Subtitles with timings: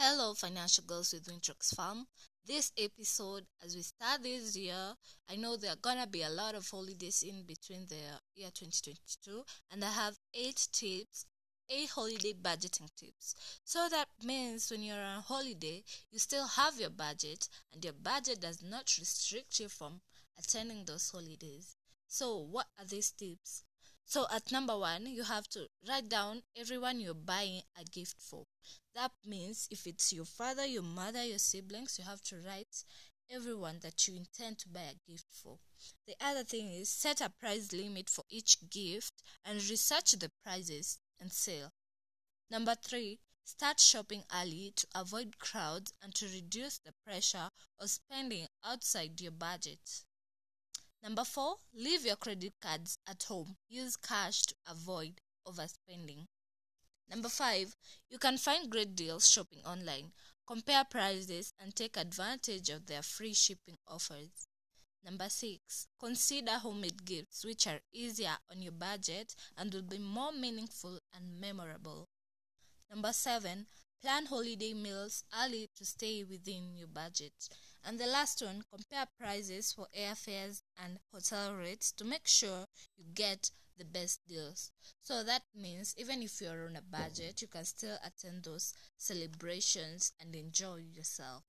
[0.00, 2.06] Hello, Financial Girls with Wintrox Farm.
[2.46, 4.94] This episode, as we start this year,
[5.28, 7.96] I know there are gonna be a lot of holidays in between the
[8.36, 9.42] year 2022,
[9.72, 11.26] and I have eight tips,
[11.68, 13.34] eight holiday budgeting tips.
[13.64, 18.40] So that means when you're on holiday, you still have your budget, and your budget
[18.40, 20.00] does not restrict you from
[20.38, 21.74] attending those holidays.
[22.06, 23.64] So, what are these tips?
[24.08, 28.46] So at number one, you have to write down everyone you're buying a gift for.
[28.94, 32.84] That means if it's your father, your mother, your siblings, you have to write
[33.30, 35.58] everyone that you intend to buy a gift for.
[36.06, 40.98] The other thing is set a price limit for each gift and research the prices
[41.20, 41.70] and sale.
[42.50, 48.46] Number three, start shopping early to avoid crowds and to reduce the pressure of spending
[48.64, 50.06] outside your budget.
[51.02, 53.56] Number four, leave your credit cards at home.
[53.68, 56.26] Use cash to avoid overspending.
[57.08, 57.74] Number five,
[58.10, 60.12] you can find great deals shopping online.
[60.46, 64.48] Compare prices and take advantage of their free shipping offers.
[65.04, 70.32] Number six, consider homemade gifts which are easier on your budget and will be more
[70.32, 72.08] meaningful and memorable.
[72.90, 73.66] Number seven,
[74.02, 77.48] plan holiday meals early to stay within your budget.
[77.84, 83.04] And the last one, compare prices for airfares and hotel rates to make sure you
[83.14, 84.70] get the best deals.
[85.00, 90.12] So that means even if you're on a budget, you can still attend those celebrations
[90.20, 91.44] and enjoy yourself.